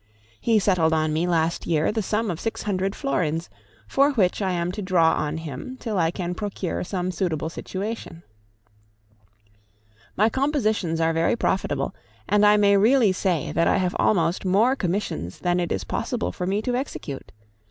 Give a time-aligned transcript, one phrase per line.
[0.39, 3.51] He settled on me last year the sum of 600 florins,
[3.87, 8.23] for which I am to draw on him till I can procure some suitable situation.
[10.15, 11.93] My compositions are very profitable,
[12.27, 16.31] and I may really say that I have almost more commissions than it is possible
[16.31, 17.31] for me to execute.